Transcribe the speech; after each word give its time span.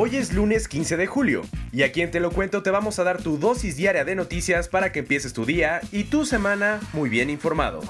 Hoy 0.00 0.14
es 0.14 0.32
lunes 0.32 0.68
15 0.68 0.96
de 0.96 1.08
julio 1.08 1.42
y 1.72 1.82
aquí 1.82 2.02
en 2.02 2.12
Te 2.12 2.20
lo 2.20 2.30
cuento 2.30 2.62
te 2.62 2.70
vamos 2.70 3.00
a 3.00 3.02
dar 3.02 3.20
tu 3.20 3.36
dosis 3.36 3.76
diaria 3.76 4.04
de 4.04 4.14
noticias 4.14 4.68
para 4.68 4.92
que 4.92 5.00
empieces 5.00 5.32
tu 5.32 5.44
día 5.44 5.80
y 5.90 6.04
tu 6.04 6.24
semana 6.24 6.78
muy 6.92 7.08
bien 7.08 7.30
informado. 7.30 7.80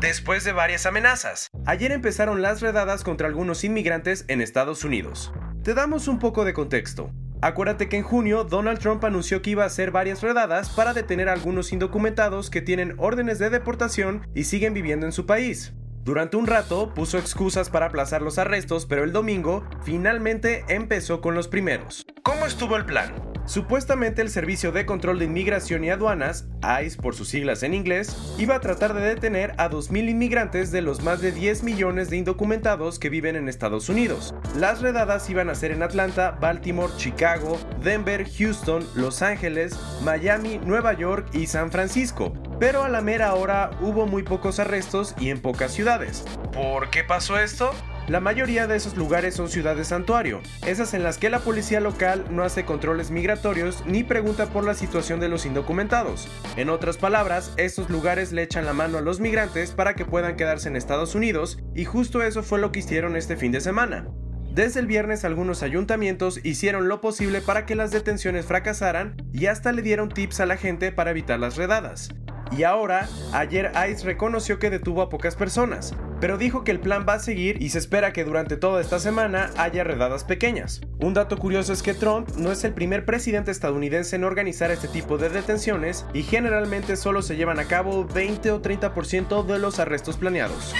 Después 0.00 0.42
de 0.42 0.50
varias 0.50 0.84
amenazas, 0.84 1.46
ayer 1.64 1.92
empezaron 1.92 2.42
las 2.42 2.60
redadas 2.60 3.04
contra 3.04 3.28
algunos 3.28 3.62
inmigrantes 3.62 4.24
en 4.26 4.40
Estados 4.40 4.82
Unidos. 4.82 5.32
Te 5.62 5.74
damos 5.74 6.08
un 6.08 6.18
poco 6.18 6.44
de 6.44 6.54
contexto. 6.54 7.12
Acuérdate 7.40 7.88
que 7.88 7.98
en 7.98 8.02
junio 8.02 8.42
Donald 8.42 8.80
Trump 8.80 9.04
anunció 9.04 9.42
que 9.42 9.50
iba 9.50 9.62
a 9.62 9.68
hacer 9.68 9.92
varias 9.92 10.22
redadas 10.22 10.70
para 10.70 10.92
detener 10.92 11.28
a 11.28 11.34
algunos 11.34 11.72
indocumentados 11.72 12.50
que 12.50 12.62
tienen 12.62 12.96
órdenes 12.98 13.38
de 13.38 13.50
deportación 13.50 14.26
y 14.34 14.42
siguen 14.42 14.74
viviendo 14.74 15.06
en 15.06 15.12
su 15.12 15.24
país. 15.24 15.72
Durante 16.08 16.38
un 16.38 16.46
rato 16.46 16.94
puso 16.94 17.18
excusas 17.18 17.68
para 17.68 17.84
aplazar 17.84 18.22
los 18.22 18.38
arrestos, 18.38 18.86
pero 18.86 19.04
el 19.04 19.12
domingo 19.12 19.68
finalmente 19.84 20.64
empezó 20.68 21.20
con 21.20 21.34
los 21.34 21.48
primeros. 21.48 22.06
¿Cómo 22.22 22.46
estuvo 22.46 22.76
el 22.76 22.86
plan? 22.86 23.14
Supuestamente 23.44 24.22
el 24.22 24.30
Servicio 24.30 24.72
de 24.72 24.86
Control 24.86 25.18
de 25.18 25.26
Inmigración 25.26 25.84
y 25.84 25.90
Aduanas, 25.90 26.48
ICE 26.82 26.96
por 26.96 27.14
sus 27.14 27.28
siglas 27.28 27.62
en 27.62 27.74
inglés, 27.74 28.16
iba 28.38 28.54
a 28.54 28.60
tratar 28.60 28.94
de 28.94 29.02
detener 29.02 29.52
a 29.58 29.68
2.000 29.68 30.08
inmigrantes 30.08 30.70
de 30.70 30.80
los 30.80 31.02
más 31.02 31.20
de 31.20 31.30
10 31.30 31.62
millones 31.62 32.08
de 32.08 32.16
indocumentados 32.16 32.98
que 32.98 33.10
viven 33.10 33.36
en 33.36 33.46
Estados 33.46 33.90
Unidos. 33.90 34.34
Las 34.56 34.80
redadas 34.80 35.28
iban 35.28 35.50
a 35.50 35.54
ser 35.54 35.72
en 35.72 35.82
Atlanta, 35.82 36.38
Baltimore, 36.40 36.92
Chicago, 36.96 37.60
Denver, 37.84 38.26
Houston, 38.38 38.82
Los 38.94 39.20
Ángeles, 39.20 39.78
Miami, 40.02 40.58
Nueva 40.64 40.94
York 40.94 41.28
y 41.34 41.48
San 41.48 41.70
Francisco. 41.70 42.32
Pero 42.58 42.82
a 42.82 42.88
la 42.88 43.00
mera 43.00 43.34
hora 43.34 43.70
hubo 43.80 44.06
muy 44.06 44.24
pocos 44.24 44.58
arrestos 44.58 45.14
y 45.18 45.30
en 45.30 45.40
pocas 45.40 45.72
ciudades. 45.72 46.24
¿Por 46.52 46.90
qué 46.90 47.04
pasó 47.04 47.38
esto? 47.38 47.70
La 48.08 48.20
mayoría 48.20 48.66
de 48.66 48.74
esos 48.74 48.96
lugares 48.96 49.34
son 49.34 49.48
ciudades 49.48 49.88
santuario, 49.88 50.40
esas 50.66 50.94
en 50.94 51.02
las 51.02 51.18
que 51.18 51.28
la 51.28 51.40
policía 51.40 51.78
local 51.78 52.24
no 52.30 52.42
hace 52.42 52.64
controles 52.64 53.10
migratorios 53.10 53.84
ni 53.86 54.02
pregunta 54.02 54.46
por 54.46 54.64
la 54.64 54.74
situación 54.74 55.20
de 55.20 55.28
los 55.28 55.44
indocumentados. 55.44 56.26
En 56.56 56.70
otras 56.70 56.96
palabras, 56.96 57.52
estos 57.58 57.90
lugares 57.90 58.32
le 58.32 58.42
echan 58.42 58.64
la 58.64 58.72
mano 58.72 58.96
a 58.96 59.02
los 59.02 59.20
migrantes 59.20 59.72
para 59.72 59.94
que 59.94 60.06
puedan 60.06 60.36
quedarse 60.36 60.68
en 60.68 60.76
Estados 60.76 61.14
Unidos 61.14 61.58
y 61.74 61.84
justo 61.84 62.22
eso 62.22 62.42
fue 62.42 62.58
lo 62.58 62.72
que 62.72 62.78
hicieron 62.80 63.14
este 63.14 63.36
fin 63.36 63.52
de 63.52 63.60
semana. 63.60 64.08
Desde 64.50 64.80
el 64.80 64.86
viernes 64.86 65.24
algunos 65.24 65.62
ayuntamientos 65.62 66.40
hicieron 66.42 66.88
lo 66.88 67.02
posible 67.02 67.42
para 67.42 67.66
que 67.66 67.76
las 67.76 67.90
detenciones 67.90 68.46
fracasaran 68.46 69.16
y 69.32 69.46
hasta 69.46 69.70
le 69.70 69.82
dieron 69.82 70.08
tips 70.08 70.40
a 70.40 70.46
la 70.46 70.56
gente 70.56 70.90
para 70.90 71.10
evitar 71.10 71.38
las 71.38 71.56
redadas. 71.56 72.08
Y 72.56 72.62
ahora, 72.62 73.08
ayer 73.32 73.72
ICE 73.90 74.04
reconoció 74.04 74.58
que 74.58 74.70
detuvo 74.70 75.02
a 75.02 75.08
pocas 75.08 75.36
personas, 75.36 75.94
pero 76.20 76.38
dijo 76.38 76.64
que 76.64 76.70
el 76.70 76.80
plan 76.80 77.04
va 77.08 77.14
a 77.14 77.18
seguir 77.18 77.62
y 77.62 77.70
se 77.70 77.78
espera 77.78 78.12
que 78.12 78.24
durante 78.24 78.56
toda 78.56 78.80
esta 78.80 78.98
semana 78.98 79.50
haya 79.56 79.84
redadas 79.84 80.24
pequeñas. 80.24 80.80
Un 80.98 81.14
dato 81.14 81.36
curioso 81.36 81.72
es 81.72 81.82
que 81.82 81.94
Trump 81.94 82.30
no 82.36 82.50
es 82.50 82.64
el 82.64 82.72
primer 82.72 83.04
presidente 83.04 83.50
estadounidense 83.50 84.16
en 84.16 84.24
organizar 84.24 84.70
este 84.70 84.88
tipo 84.88 85.18
de 85.18 85.28
detenciones 85.28 86.06
y 86.14 86.22
generalmente 86.22 86.96
solo 86.96 87.22
se 87.22 87.36
llevan 87.36 87.58
a 87.58 87.66
cabo 87.66 88.06
20 88.06 88.50
o 88.52 88.62
30% 88.62 89.44
de 89.44 89.58
los 89.58 89.78
arrestos 89.78 90.16
planeados. 90.16 90.74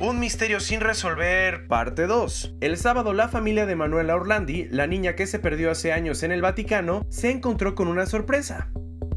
Un 0.00 0.18
misterio 0.18 0.60
sin 0.60 0.80
resolver, 0.80 1.66
parte 1.66 2.06
2. 2.06 2.54
El 2.62 2.78
sábado 2.78 3.12
la 3.12 3.28
familia 3.28 3.66
de 3.66 3.76
Manuela 3.76 4.16
Orlandi, 4.16 4.66
la 4.70 4.86
niña 4.86 5.14
que 5.14 5.26
se 5.26 5.38
perdió 5.38 5.70
hace 5.70 5.92
años 5.92 6.22
en 6.22 6.32
el 6.32 6.40
Vaticano, 6.40 7.04
se 7.10 7.30
encontró 7.30 7.74
con 7.74 7.86
una 7.86 8.06
sorpresa. 8.06 8.70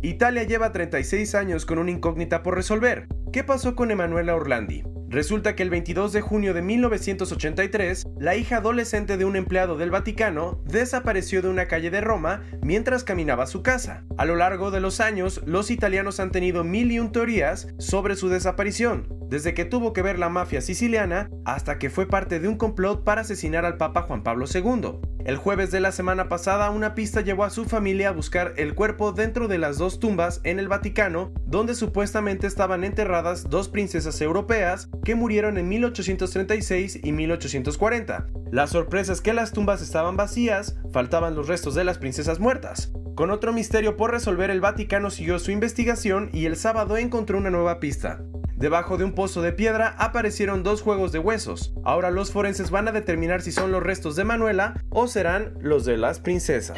Italia 0.05 0.43
lleva 0.43 0.73
36 0.73 1.33
años 1.33 1.65
con 1.65 1.77
una 1.77 1.89
incógnita 1.89 2.43
por 2.43 2.55
resolver. 2.55 3.07
¿Qué 3.31 3.45
pasó 3.45 3.73
con 3.73 3.89
Emanuela 3.89 4.35
Orlandi? 4.35 4.83
Resulta 5.07 5.55
que 5.55 5.63
el 5.63 5.69
22 5.69 6.11
de 6.11 6.19
junio 6.19 6.53
de 6.53 6.61
1983, 6.61 8.03
la 8.19 8.35
hija 8.35 8.57
adolescente 8.57 9.15
de 9.15 9.23
un 9.23 9.37
empleado 9.37 9.77
del 9.77 9.91
Vaticano 9.91 10.61
desapareció 10.65 11.41
de 11.41 11.47
una 11.47 11.67
calle 11.69 11.89
de 11.89 12.01
Roma 12.01 12.41
mientras 12.61 13.05
caminaba 13.05 13.45
a 13.45 13.47
su 13.47 13.63
casa. 13.63 14.03
A 14.17 14.25
lo 14.25 14.35
largo 14.35 14.71
de 14.71 14.81
los 14.81 14.99
años, 14.99 15.41
los 15.45 15.71
italianos 15.71 16.19
han 16.19 16.31
tenido 16.31 16.65
mil 16.65 16.91
y 16.91 16.99
un 16.99 17.13
teorías 17.13 17.69
sobre 17.77 18.17
su 18.17 18.27
desaparición, 18.27 19.07
desde 19.29 19.53
que 19.53 19.63
tuvo 19.63 19.93
que 19.93 20.01
ver 20.01 20.19
la 20.19 20.27
mafia 20.27 20.59
siciliana 20.59 21.29
hasta 21.45 21.79
que 21.79 21.89
fue 21.89 22.07
parte 22.07 22.41
de 22.41 22.49
un 22.49 22.57
complot 22.57 23.05
para 23.05 23.21
asesinar 23.21 23.63
al 23.63 23.77
Papa 23.77 24.01
Juan 24.01 24.21
Pablo 24.21 24.47
II. 24.53 24.99
El 25.25 25.37
jueves 25.37 25.71
de 25.71 25.79
la 25.79 25.93
semana 25.93 26.27
pasada, 26.27 26.69
una 26.69 26.95
pista 26.95 27.21
llevó 27.21 27.45
a 27.45 27.49
su 27.49 27.63
familia 27.63 28.09
a 28.09 28.11
buscar 28.11 28.53
el 28.57 28.75
cuerpo 28.75 29.13
dentro 29.13 29.47
de 29.47 29.57
las 29.57 29.77
dos 29.77 29.97
tumbas 29.99 30.41
en 30.43 30.59
el 30.59 30.67
Vaticano, 30.67 31.31
donde 31.45 31.75
supuestamente 31.75 32.45
estaban 32.45 32.83
enterradas 32.83 33.49
dos 33.49 33.69
princesas 33.69 34.19
europeas 34.19 34.89
que 35.05 35.15
murieron 35.15 35.57
en 35.57 35.69
1836 35.69 36.99
y 37.01 37.11
1840. 37.13 38.27
La 38.51 38.67
sorpresa 38.67 39.13
es 39.13 39.21
que 39.21 39.31
las 39.31 39.53
tumbas 39.53 39.81
estaban 39.81 40.17
vacías, 40.17 40.75
faltaban 40.91 41.35
los 41.35 41.47
restos 41.47 41.73
de 41.73 41.85
las 41.85 41.99
princesas 41.99 42.41
muertas. 42.41 42.91
Con 43.15 43.31
otro 43.31 43.53
misterio 43.53 43.95
por 43.95 44.11
resolver, 44.11 44.49
el 44.49 44.59
Vaticano 44.59 45.09
siguió 45.09 45.39
su 45.39 45.51
investigación 45.51 46.31
y 46.33 46.47
el 46.47 46.57
sábado 46.57 46.97
encontró 46.97 47.37
una 47.37 47.49
nueva 47.49 47.79
pista. 47.79 48.19
Debajo 48.55 48.97
de 48.97 49.03
un 49.03 49.13
pozo 49.13 49.41
de 49.41 49.51
piedra 49.51 49.95
aparecieron 49.97 50.63
dos 50.63 50.81
juegos 50.81 51.11
de 51.11 51.19
huesos. 51.19 51.73
Ahora 51.83 52.11
los 52.11 52.31
forenses 52.31 52.69
van 52.69 52.87
a 52.87 52.91
determinar 52.91 53.41
si 53.41 53.51
son 53.51 53.71
los 53.71 53.83
restos 53.83 54.15
de 54.15 54.23
Manuela 54.23 54.81
o 54.89 55.07
serán 55.07 55.53
los 55.59 55.85
de 55.85 55.97
las 55.97 56.19
princesas. 56.19 56.77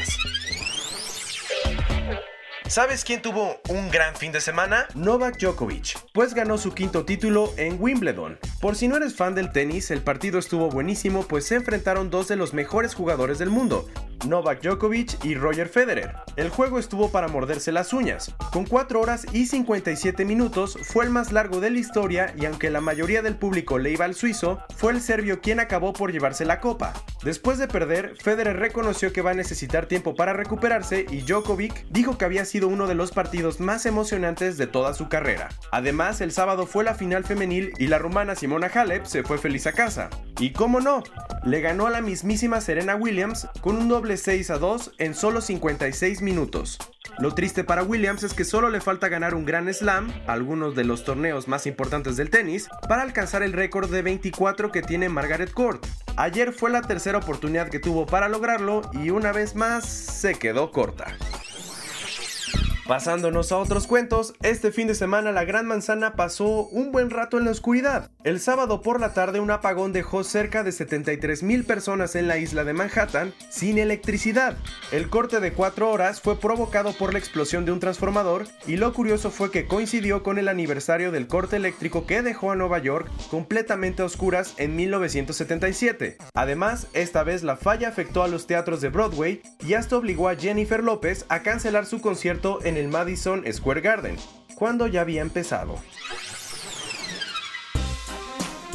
¿Sabes 2.67 3.05
quién 3.05 3.21
tuvo 3.21 3.61
un 3.69 3.91
gran 3.91 4.15
fin 4.15 4.31
de 4.31 4.41
semana? 4.41 4.87
Novak 4.95 5.37
Djokovic, 5.39 5.97
pues 6.13 6.33
ganó 6.33 6.57
su 6.57 6.73
quinto 6.73 7.05
título 7.05 7.53
en 7.57 7.77
Wimbledon. 7.79 8.39
Por 8.59 8.75
si 8.75 8.87
no 8.87 8.97
eres 8.97 9.15
fan 9.15 9.35
del 9.35 9.51
tenis, 9.51 9.91
el 9.91 10.01
partido 10.01 10.39
estuvo 10.39 10.69
buenísimo 10.69 11.23
pues 11.23 11.45
se 11.45 11.55
enfrentaron 11.55 12.09
dos 12.09 12.27
de 12.27 12.35
los 12.35 12.55
mejores 12.55 12.95
jugadores 12.95 13.37
del 13.37 13.51
mundo, 13.51 13.87
Novak 14.27 14.61
Djokovic 14.61 15.23
y 15.23 15.35
Roger 15.35 15.67
Federer. 15.67 16.13
El 16.35 16.49
juego 16.49 16.79
estuvo 16.79 17.11
para 17.11 17.27
morderse 17.27 17.71
las 17.71 17.93
uñas. 17.93 18.33
Con 18.51 18.65
4 18.65 18.99
horas 18.99 19.25
y 19.31 19.45
57 19.45 20.25
minutos 20.25 20.77
fue 20.83 21.05
el 21.05 21.11
más 21.11 21.31
largo 21.31 21.59
de 21.59 21.69
la 21.69 21.79
historia 21.79 22.33
y 22.37 22.45
aunque 22.45 22.69
la 22.69 22.81
mayoría 22.81 23.21
del 23.21 23.35
público 23.35 23.77
le 23.77 23.91
iba 23.91 24.05
al 24.05 24.15
suizo, 24.15 24.59
fue 24.75 24.91
el 24.91 25.01
serbio 25.01 25.41
quien 25.41 25.59
acabó 25.59 25.93
por 25.93 26.11
llevarse 26.11 26.45
la 26.45 26.59
copa. 26.59 26.93
Después 27.23 27.57
de 27.57 27.67
perder, 27.67 28.15
Federer 28.21 28.57
reconoció 28.57 29.11
que 29.11 29.21
va 29.21 29.31
a 29.31 29.35
necesitar 29.35 29.87
tiempo 29.87 30.15
para 30.15 30.33
recuperarse 30.33 31.05
y 31.09 31.21
Djokovic 31.21 31.87
dijo 31.89 32.17
que 32.17 32.25
había 32.25 32.45
sido 32.45 32.67
uno 32.67 32.87
de 32.87 32.95
los 32.95 33.11
partidos 33.11 33.59
más 33.59 33.85
emocionantes 33.85 34.57
de 34.57 34.67
toda 34.67 34.93
su 34.93 35.09
carrera. 35.09 35.49
Además, 35.71 36.21
el 36.21 36.31
sábado 36.31 36.67
fue 36.67 36.83
la 36.83 36.93
final 36.93 37.23
femenil 37.23 37.73
y 37.79 37.87
la 37.87 37.97
rumana 37.97 38.35
Simona 38.35 38.67
Halep 38.67 39.05
se 39.05 39.23
fue 39.23 39.37
feliz 39.37 39.65
a 39.67 39.71
casa. 39.71 40.09
Y 40.39 40.51
cómo 40.51 40.81
no, 40.81 41.01
le 41.45 41.61
ganó 41.61 41.87
a 41.87 41.89
la 41.89 42.01
mismísima 42.01 42.61
Serena 42.61 42.95
Williams 42.95 43.47
con 43.61 43.77
un 43.77 43.87
doble 43.87 44.04
6 44.05 44.51
a 44.51 44.57
2 44.59 44.93
en 44.99 45.15
solo 45.15 45.41
56 45.41 46.21
minutos. 46.21 46.77
Lo 47.17 47.33
triste 47.33 47.63
para 47.63 47.83
Williams 47.83 48.23
es 48.23 48.33
que 48.33 48.45
solo 48.45 48.69
le 48.69 48.81
falta 48.81 49.09
ganar 49.09 49.33
un 49.33 49.45
Grand 49.45 49.71
Slam, 49.73 50.13
algunos 50.27 50.75
de 50.75 50.83
los 50.83 51.03
torneos 51.03 51.47
más 51.47 51.65
importantes 51.65 52.15
del 52.15 52.29
tenis, 52.29 52.67
para 52.87 53.01
alcanzar 53.01 53.41
el 53.41 53.53
récord 53.53 53.89
de 53.89 54.01
24 54.01 54.71
que 54.71 54.81
tiene 54.81 55.09
Margaret 55.09 55.51
Court. 55.51 55.85
Ayer 56.15 56.53
fue 56.53 56.69
la 56.69 56.81
tercera 56.81 57.17
oportunidad 57.17 57.69
que 57.69 57.79
tuvo 57.79 58.05
para 58.05 58.29
lograrlo 58.29 58.81
y 58.93 59.09
una 59.09 59.31
vez 59.31 59.55
más 59.55 59.85
se 59.85 60.35
quedó 60.35 60.71
corta. 60.71 61.17
Pasándonos 62.87 63.51
a 63.51 63.57
otros 63.57 63.87
cuentos, 63.87 64.35
este 64.43 64.71
fin 64.71 64.85
de 64.85 64.93
semana 64.93 65.31
la 65.31 65.43
Gran 65.43 65.65
Manzana 65.65 66.13
pasó 66.13 66.67
un 66.67 66.91
buen 66.91 67.09
rato 67.09 67.39
en 67.39 67.45
la 67.45 67.49
oscuridad. 67.49 68.11
El 68.23 68.39
sábado 68.39 68.83
por 68.83 68.99
la 68.99 69.11
tarde 69.11 69.39
un 69.39 69.49
apagón 69.49 69.91
dejó 69.91 70.23
cerca 70.23 70.61
de 70.61 70.71
73 70.71 71.41
mil 71.41 71.63
personas 71.63 72.15
en 72.15 72.27
la 72.27 72.37
isla 72.37 72.63
de 72.63 72.73
Manhattan 72.73 73.33
sin 73.49 73.79
electricidad. 73.79 74.55
El 74.91 75.09
corte 75.09 75.39
de 75.39 75.51
4 75.51 75.89
horas 75.89 76.21
fue 76.21 76.39
provocado 76.39 76.93
por 76.93 77.11
la 77.11 77.17
explosión 77.17 77.65
de 77.65 77.71
un 77.71 77.79
transformador 77.79 78.45
y 78.67 78.77
lo 78.77 78.93
curioso 78.93 79.31
fue 79.31 79.49
que 79.49 79.65
coincidió 79.65 80.21
con 80.21 80.37
el 80.37 80.47
aniversario 80.47 81.11
del 81.11 81.25
corte 81.25 81.55
eléctrico 81.55 82.05
que 82.05 82.21
dejó 82.21 82.51
a 82.51 82.55
Nueva 82.55 82.77
York 82.77 83.09
completamente 83.31 84.03
a 84.03 84.05
oscuras 84.05 84.53
en 84.57 84.75
1977. 84.75 86.17
Además, 86.35 86.85
esta 86.93 87.23
vez 87.23 87.41
la 87.41 87.57
falla 87.57 87.89
afectó 87.89 88.21
a 88.21 88.27
los 88.27 88.45
teatros 88.45 88.79
de 88.81 88.89
Broadway 88.89 89.41
y 89.65 89.73
hasta 89.73 89.97
obligó 89.97 90.29
a 90.29 90.35
Jennifer 90.35 90.83
López 90.83 91.25
a 91.29 91.41
cancelar 91.41 91.87
su 91.87 91.99
concierto 91.99 92.59
en 92.75 92.83
el 92.83 92.87
Madison 92.89 93.43
Square 93.51 93.79
Garden, 93.79 94.17
cuando 94.55 94.87
ya 94.87 95.01
había 95.01 95.21
empezado. 95.21 95.79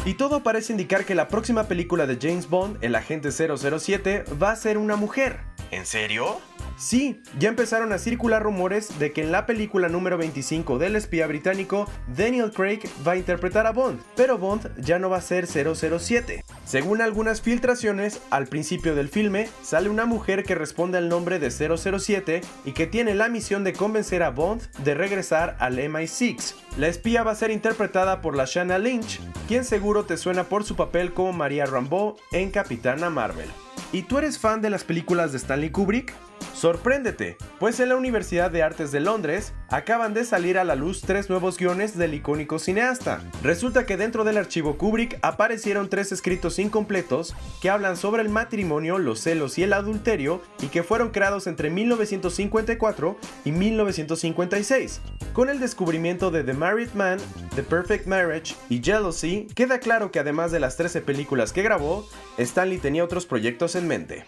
Y 0.06 0.14
todo 0.14 0.43
parece 0.43 0.73
indicar 0.73 1.05
que 1.05 1.14
la 1.14 1.29
próxima 1.29 1.64
película 1.64 2.06
de 2.06 2.19
James 2.20 2.49
Bond, 2.49 2.79
El 2.82 2.94
Agente 2.94 3.31
007, 3.31 4.25
va 4.43 4.52
a 4.52 4.56
ser 4.56 4.79
una 4.79 4.97
mujer. 4.97 5.41
¿En 5.70 5.85
serio? 5.85 6.41
Sí, 6.81 7.21
ya 7.38 7.50
empezaron 7.50 7.93
a 7.93 7.99
circular 7.99 8.43
rumores 8.43 8.99
de 8.99 9.12
que 9.12 9.21
en 9.23 9.32
la 9.32 9.44
película 9.44 9.91
número 9.91 10.17
25 10.17 10.79
del 10.79 10.97
espía 10.97 11.27
británico, 11.27 11.87
Daniel 12.17 12.53
Craig 12.53 12.81
va 13.06 13.12
a 13.12 13.17
interpretar 13.19 13.67
a 13.67 13.73
Bond, 13.73 14.00
pero 14.17 14.38
Bond 14.38 14.81
ya 14.81 14.99
no 14.99 15.11
va 15.11 15.19
a 15.19 15.21
ser 15.21 15.47
007. 15.47 16.43
Según 16.65 17.03
algunas 17.03 17.43
filtraciones, 17.43 18.23
al 18.31 18.47
principio 18.47 18.94
del 18.94 19.11
filme 19.11 19.50
sale 19.61 19.91
una 19.91 20.06
mujer 20.06 20.43
que 20.43 20.55
responde 20.55 20.97
al 20.97 21.11
nombre 21.11 21.38
de 21.38 21.50
007 21.50 22.41
y 22.65 22.73
que 22.73 22.87
tiene 22.87 23.15
la 23.15 23.29
misión 23.29 23.62
de 23.62 23.75
convencer 23.75 24.23
a 24.23 24.31
Bond 24.31 24.62
de 24.79 24.94
regresar 24.94 25.59
al 25.61 25.76
MI6. 25.79 26.55
La 26.79 26.88
espía 26.88 27.23
va 27.23 27.33
a 27.33 27.37
ser 27.37 27.50
interpretada 27.50 28.23
por 28.23 28.35
la 28.35 28.47
Shanna 28.47 28.79
Lynch, 28.79 29.21
quien 29.49 29.67
seguro 29.67 30.06
te 30.06 30.17
suena 30.17 30.44
por 30.44 30.65
su 30.65 30.76
papel 30.76 31.12
como 31.12 31.35
María 31.35 31.67
Rambeau 31.67 32.17
en 32.33 32.50
Capitana 32.50 33.11
Marvel. 33.11 33.50
¿Y 33.92 34.02
tú 34.02 34.19
eres 34.19 34.38
fan 34.38 34.62
de 34.62 34.70
las 34.70 34.84
películas 34.84 35.32
de 35.32 35.38
Stanley 35.38 35.70
Kubrick? 35.70 36.14
Sorpréndete, 36.54 37.37
pues 37.58 37.81
en 37.81 37.88
la 37.88 37.96
Universidad 37.96 38.50
de 38.50 38.62
Artes 38.62 38.92
de 38.92 39.00
Londres 39.00 39.52
acaban 39.69 40.14
de 40.14 40.25
salir 40.25 40.58
a 40.58 40.64
la 40.64 40.75
luz 40.75 41.00
tres 41.00 41.31
nuevos 41.31 41.56
guiones 41.56 41.96
del 41.96 42.14
icónico 42.14 42.58
cineasta. 42.58 43.22
Resulta 43.42 43.87
que 43.87 43.96
dentro 43.96 44.25
del 44.25 44.37
archivo 44.37 44.76
Kubrick 44.76 45.19
aparecieron 45.22 45.88
tres 45.88 46.12
escritos 46.12 46.58
incompletos 46.58 47.34
que 47.62 47.70
hablan 47.70 47.96
sobre 47.96 48.22
el 48.22 48.28
matrimonio, 48.28 48.98
los 48.98 49.20
celos 49.20 49.58
y 49.58 49.62
el 49.62 49.72
adulterio 49.72 50.42
y 50.60 50.66
que 50.66 50.82
fueron 50.82 51.10
creados 51.10 51.46
entre 51.46 51.70
1954 51.70 53.16
y 53.44 53.52
1956. 53.52 55.00
Con 55.32 55.48
el 55.48 55.60
descubrimiento 55.60 56.31
de 56.31 56.42
The 56.42 56.54
Married 56.54 56.92
Man, 56.94 57.19
The 57.54 57.62
Perfect 57.62 58.06
Marriage 58.06 58.54
y 58.69 58.82
Jealousy, 58.82 59.46
queda 59.54 59.78
claro 59.78 60.10
que 60.10 60.19
además 60.19 60.50
de 60.50 60.60
las 60.60 60.76
13 60.76 61.00
películas 61.02 61.52
que 61.52 61.62
grabó, 61.62 62.06
Stanley 62.37 62.78
tenía 62.78 63.04
otros 63.04 63.26
proyectos 63.26 63.76
en 63.81 63.88
mente. 63.88 64.25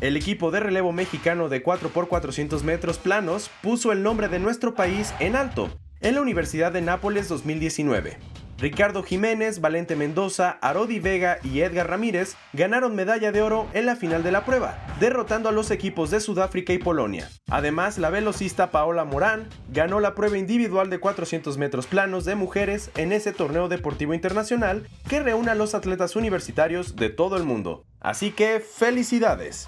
El 0.00 0.16
equipo 0.16 0.50
de 0.50 0.60
relevo 0.60 0.92
mexicano 0.92 1.48
de 1.48 1.64
4x400 1.64 2.62
metros 2.62 2.98
planos 2.98 3.50
puso 3.62 3.92
el 3.92 4.02
nombre 4.02 4.28
de 4.28 4.38
nuestro 4.38 4.74
país 4.74 5.12
en 5.18 5.34
alto 5.34 5.70
en 6.00 6.14
la 6.14 6.20
Universidad 6.20 6.70
de 6.70 6.82
Nápoles 6.82 7.28
2019. 7.28 8.18
Ricardo 8.58 9.02
Jiménez, 9.02 9.60
Valente 9.60 9.96
Mendoza, 9.96 10.58
Arodi 10.62 10.98
Vega 10.98 11.38
y 11.42 11.60
Edgar 11.60 11.90
Ramírez 11.90 12.36
ganaron 12.54 12.94
medalla 12.94 13.30
de 13.30 13.42
oro 13.42 13.66
en 13.74 13.84
la 13.84 13.96
final 13.96 14.22
de 14.22 14.32
la 14.32 14.46
prueba, 14.46 14.78
derrotando 14.98 15.50
a 15.50 15.52
los 15.52 15.70
equipos 15.70 16.10
de 16.10 16.20
Sudáfrica 16.20 16.72
y 16.72 16.78
Polonia. 16.78 17.28
Además, 17.50 17.98
la 17.98 18.08
velocista 18.08 18.70
Paola 18.70 19.04
Morán 19.04 19.46
ganó 19.68 20.00
la 20.00 20.14
prueba 20.14 20.38
individual 20.38 20.88
de 20.88 20.98
400 20.98 21.58
metros 21.58 21.86
planos 21.86 22.24
de 22.24 22.34
mujeres 22.34 22.90
en 22.96 23.12
ese 23.12 23.32
torneo 23.32 23.68
deportivo 23.68 24.14
internacional 24.14 24.88
que 25.06 25.20
reúne 25.20 25.50
a 25.50 25.54
los 25.54 25.74
atletas 25.74 26.16
universitarios 26.16 26.96
de 26.96 27.10
todo 27.10 27.36
el 27.36 27.44
mundo. 27.44 27.84
Así 28.00 28.30
que, 28.30 28.60
felicidades. 28.60 29.66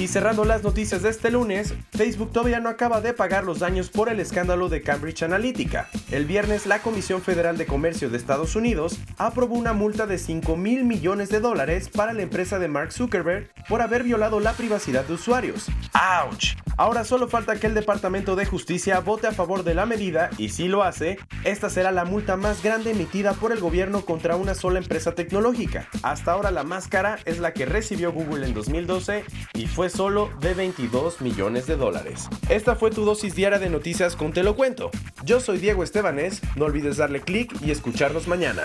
Y 0.00 0.08
cerrando 0.08 0.46
las 0.46 0.62
noticias 0.62 1.02
de 1.02 1.10
este 1.10 1.30
lunes, 1.30 1.74
Facebook 1.92 2.32
todavía 2.32 2.58
no 2.58 2.70
acaba 2.70 3.02
de 3.02 3.12
pagar 3.12 3.44
los 3.44 3.58
daños 3.58 3.90
por 3.90 4.08
el 4.08 4.18
escándalo 4.18 4.70
de 4.70 4.80
Cambridge 4.80 5.22
Analytica. 5.24 5.90
El 6.10 6.24
viernes, 6.24 6.64
la 6.64 6.78
Comisión 6.78 7.20
Federal 7.20 7.58
de 7.58 7.66
Comercio 7.66 8.08
de 8.08 8.16
Estados 8.16 8.56
Unidos 8.56 8.98
aprobó 9.18 9.56
una 9.56 9.74
multa 9.74 10.06
de 10.06 10.16
5 10.16 10.56
mil 10.56 10.84
millones 10.84 11.28
de 11.28 11.40
dólares 11.40 11.90
para 11.90 12.14
la 12.14 12.22
empresa 12.22 12.58
de 12.58 12.68
Mark 12.68 12.92
Zuckerberg 12.92 13.50
por 13.68 13.82
haber 13.82 14.02
violado 14.02 14.40
la 14.40 14.54
privacidad 14.54 15.04
de 15.04 15.12
usuarios. 15.12 15.66
¡Auch! 15.92 16.56
Ahora 16.80 17.04
solo 17.04 17.28
falta 17.28 17.60
que 17.60 17.66
el 17.66 17.74
Departamento 17.74 18.36
de 18.36 18.46
Justicia 18.46 19.00
vote 19.00 19.26
a 19.26 19.32
favor 19.32 19.64
de 19.64 19.74
la 19.74 19.84
medida 19.84 20.30
y 20.38 20.48
si 20.48 20.66
lo 20.66 20.82
hace, 20.82 21.18
esta 21.44 21.68
será 21.68 21.92
la 21.92 22.06
multa 22.06 22.38
más 22.38 22.62
grande 22.62 22.92
emitida 22.92 23.34
por 23.34 23.52
el 23.52 23.60
gobierno 23.60 24.06
contra 24.06 24.34
una 24.34 24.54
sola 24.54 24.78
empresa 24.78 25.14
tecnológica. 25.14 25.90
Hasta 26.02 26.32
ahora 26.32 26.50
la 26.50 26.62
más 26.62 26.88
cara 26.88 27.18
es 27.26 27.38
la 27.38 27.52
que 27.52 27.66
recibió 27.66 28.12
Google 28.12 28.46
en 28.46 28.54
2012 28.54 29.26
y 29.52 29.66
fue 29.66 29.90
solo 29.90 30.30
de 30.40 30.54
22 30.54 31.20
millones 31.20 31.66
de 31.66 31.76
dólares. 31.76 32.30
Esta 32.48 32.74
fue 32.76 32.90
tu 32.90 33.04
dosis 33.04 33.34
diaria 33.34 33.58
de 33.58 33.68
noticias 33.68 34.16
con 34.16 34.32
Te 34.32 34.42
lo 34.42 34.56
cuento. 34.56 34.90
Yo 35.22 35.40
soy 35.40 35.58
Diego 35.58 35.84
Estebanés, 35.84 36.40
no 36.56 36.64
olvides 36.64 36.96
darle 36.96 37.20
clic 37.20 37.54
y 37.60 37.72
escucharnos 37.72 38.26
mañana. 38.26 38.64